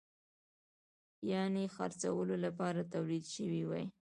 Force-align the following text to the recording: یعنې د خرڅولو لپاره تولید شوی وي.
یعنې 1.31 1.63
د 1.67 1.71
خرڅولو 1.75 2.35
لپاره 2.45 2.81
تولید 2.93 3.25
شوی 3.35 3.61
وي. 3.69 3.85